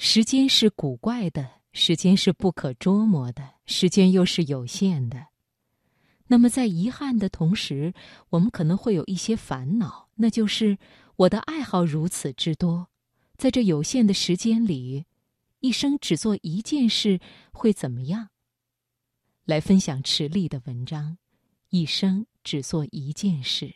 [0.00, 5.26] 时间是古怪的，时间是不可捉摸的，时间又是有限的。
[6.28, 7.92] 那么，在遗憾的同时，
[8.30, 10.78] 我们可能会有一些烦恼，那就是
[11.16, 12.86] 我的爱好如此之多，
[13.36, 15.04] 在这有限的时间里，
[15.58, 17.18] 一生只做一件事
[17.50, 18.28] 会怎么样？
[19.46, 21.18] 来分享池莉的文章，
[21.70, 23.74] 一生只做一件事。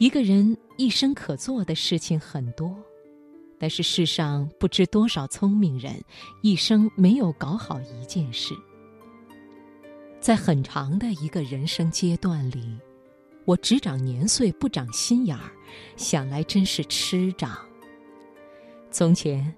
[0.00, 2.74] 一个人一生可做的事情很多，
[3.58, 6.02] 但是世上不知多少聪明人
[6.40, 8.54] 一生没有搞好一件事。
[10.18, 12.78] 在很长的一个人生阶段里，
[13.44, 15.52] 我只长年岁不长心眼儿，
[15.98, 17.58] 想来真是痴长。
[18.90, 19.54] 从前，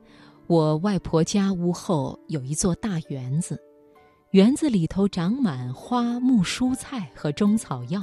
[0.48, 3.56] 我外婆家屋后有一座大园子，
[4.32, 8.02] 园子里头长满花木蔬菜和中草药，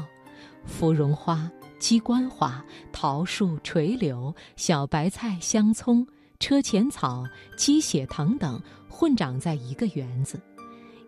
[0.64, 1.52] 芙蓉花。
[1.80, 6.06] 鸡冠花、桃树、垂柳、小白菜、香葱、
[6.40, 7.26] 车前草、
[7.58, 10.40] 鸡血藤等混长在一个园子，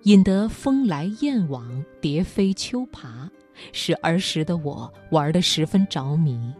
[0.03, 3.29] 引得风来燕往、蝶飞秋爬，
[3.73, 6.51] 使儿时的我玩得十分着迷。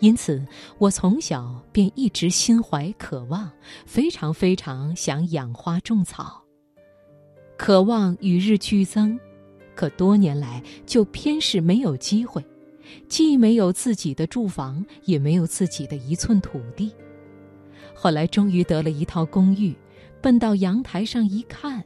[0.00, 0.44] 因此，
[0.76, 3.50] 我从小便一直心怀渴望，
[3.86, 6.42] 非常非常想养花种草。
[7.56, 9.18] 渴望与日俱增，
[9.74, 12.44] 可多年来就偏是没有机会。
[13.08, 16.92] 既没有自己的住房，也没有自己的一寸土地。
[17.94, 19.74] 后来终于得了一套公寓，
[20.20, 21.82] 奔到阳台上一看，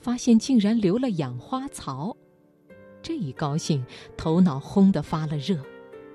[0.00, 2.16] 发现竟然留了养花槽。
[3.02, 3.84] 这一高兴，
[4.16, 5.58] 头脑轰得发了热，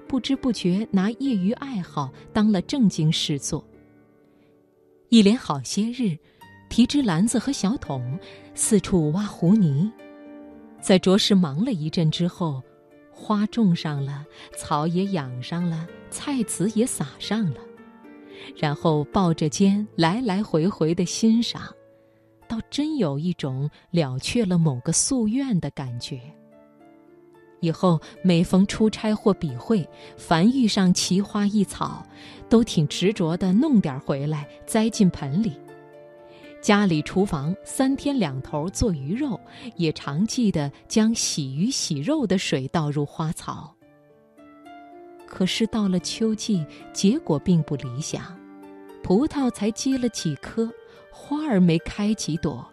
[0.07, 3.63] 不知不觉拿业余爱好当了正经事做。
[5.09, 6.17] 一连好些日，
[6.69, 8.19] 提只篮子和小桶，
[8.53, 9.91] 四处挖糊泥。
[10.81, 12.61] 在着实忙了一阵之后。
[13.19, 14.25] 花种上了，
[14.57, 17.59] 草也养上了，菜籽也撒上了，
[18.55, 21.61] 然后抱着肩来来回回的欣赏，
[22.47, 26.19] 倒真有一种了却了某个夙愿的感觉。
[27.59, 32.03] 以后每逢出差或笔会，凡遇上奇花异草，
[32.47, 35.51] 都挺执着的弄点回来栽进盆里。
[36.61, 39.39] 家里厨房三天两头做鱼肉，
[39.77, 43.73] 也常记得将洗鱼洗肉的水倒入花草。
[45.25, 48.37] 可是到了秋季，结果并不理想，
[49.01, 50.69] 葡萄才结了几颗，
[51.11, 52.67] 花儿没开几朵，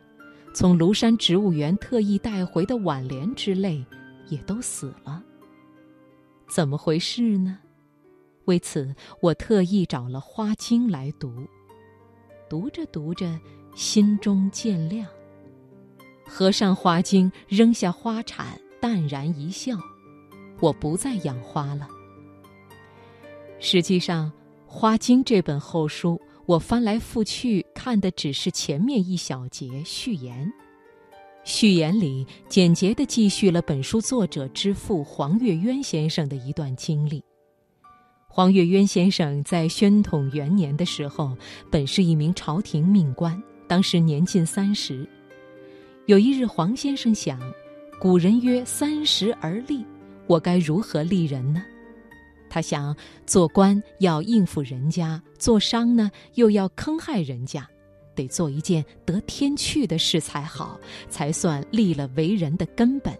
[0.53, 3.85] 从庐山植物园特意带回的挽莲之类，
[4.29, 5.23] 也都死了。
[6.49, 7.59] 怎么回事呢？
[8.47, 11.31] 为此，我特意找了《花经》来读，
[12.49, 13.39] 读着读着。
[13.77, 15.07] 心中渐亮，
[16.25, 19.77] 合上花茎，扔下花铲，淡然一笑。
[20.61, 21.87] 我不再养花了。
[23.61, 24.33] 实际上，
[24.67, 30.51] 《花经》这本厚书，我翻来覆去看的只是前面一小节序言。
[31.45, 37.23] 序言里简洁地记叙了本书作者之父黄月渊先生的一段经历。
[38.27, 41.37] 黄月渊先生在宣统元年的时候，
[41.71, 43.41] 本是一名朝廷命官。
[43.69, 45.06] 当时年近三十，
[46.06, 47.41] 有一日，黄先生想：
[48.00, 49.84] 古人曰“三十而立”，
[50.28, 51.65] 我该如何立人呢？
[52.49, 52.97] 他想，
[53.27, 57.69] 做官要应付人家，做商呢又要坑害人家，
[58.15, 60.78] 得做一件得天趣的事才好，
[61.09, 63.12] 才算立了为人的根本。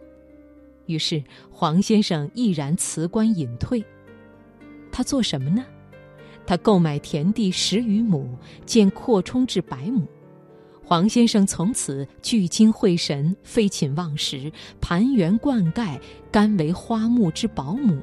[0.87, 1.21] 于是，
[1.51, 3.85] 黄先生毅然辞官隐退。
[4.93, 5.67] 他做什么呢？
[6.47, 10.07] 他购买田地十余亩，建扩充至百亩。
[10.89, 15.99] 黄先生从此聚精会神，废寝忘食，盘园灌溉，
[16.31, 18.01] 甘为花木之保姆。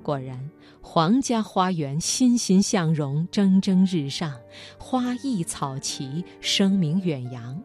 [0.00, 0.38] 果然，
[0.80, 4.32] 黄家花园欣欣向荣，蒸蒸日上，
[4.78, 7.60] 花异草齐，声名远扬。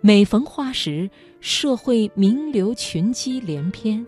[0.00, 4.02] 每逢花时，社会名流群姬连篇，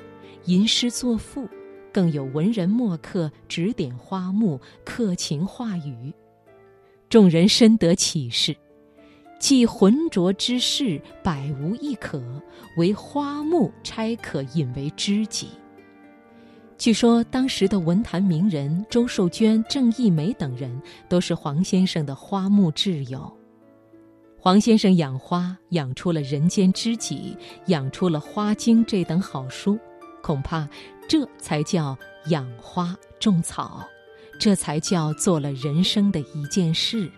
[0.47, 1.47] 吟诗作赋，
[1.93, 6.11] 更有文人墨客指点花木，刻情画语，
[7.11, 8.57] 众人深得启示。
[9.39, 12.23] 即浑浊之事，百无一可，
[12.79, 15.49] 唯花木差可引为知己。
[16.79, 23.31] 据说当时的文坛名人周寿娟、郑义梅等人，都是黄先生的花木挚友。
[24.39, 27.37] 黄先生养花，养出了人间知己，
[27.67, 29.79] 养出了《花经》这等好书，
[30.23, 30.69] 恐怕
[31.09, 31.97] 这才叫
[32.29, 33.83] 养花种草，
[34.39, 37.11] 这才叫做了人生的一件事。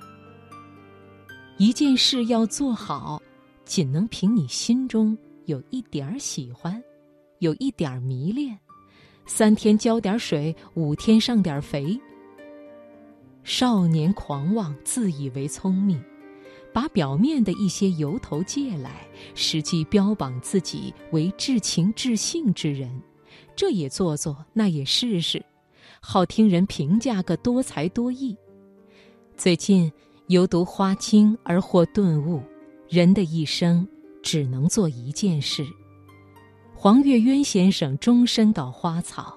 [1.58, 3.20] 一件事要做好，
[3.64, 6.80] 仅能凭你心中有一点儿喜欢，
[7.40, 8.56] 有一点儿迷恋，
[9.26, 12.00] 三天浇点水，五天上点肥。
[13.42, 16.00] 少年狂妄，自以为聪明，
[16.72, 22.88] 把表面的一些由头借来，实际标榜自己为至情至性之人，
[23.56, 25.44] 这也做做，那也试试，
[25.98, 28.36] 好听人评价个多才多艺。
[29.36, 29.90] 最近
[30.28, 32.42] 犹读《花经》而获顿悟：
[32.86, 33.88] 人的一生
[34.22, 35.66] 只能做一件事。
[36.74, 39.34] 黄月渊先生终身搞花草，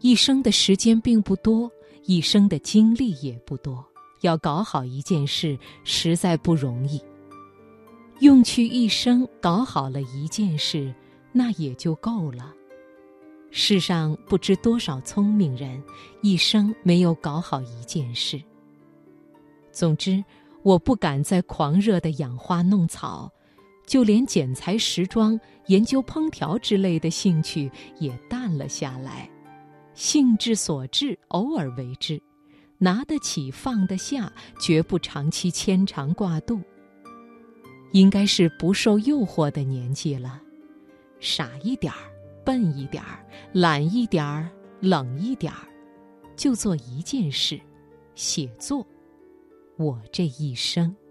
[0.00, 1.70] 一生的时间并不多，
[2.04, 3.82] 一生的精力也不多，
[4.20, 7.00] 要搞好一件事实在不容易。
[8.20, 10.94] 用去一生搞好了一件事，
[11.32, 12.52] 那也就够了。
[13.50, 15.82] 世上不知多少聪明人，
[16.20, 18.38] 一生没有搞好一件事。
[19.72, 20.22] 总之，
[20.62, 23.32] 我不敢再狂热的养花弄草，
[23.86, 29.28] 就连剪裁时装、研究烹调之类的兴趣也淡了下来。
[29.94, 32.22] 兴致所致，偶尔为之，
[32.78, 36.60] 拿得起放得下，绝不长期牵肠挂肚。
[37.92, 40.40] 应该是不受诱惑的年纪了，
[41.20, 41.98] 傻一点儿，
[42.44, 44.48] 笨一点儿，懒一点儿，
[44.80, 45.68] 冷一点儿，
[46.36, 47.60] 就做一件事，
[48.14, 48.86] 写作。
[49.76, 51.01] 我这一生。